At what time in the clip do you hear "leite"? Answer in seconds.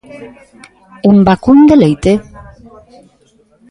1.81-2.13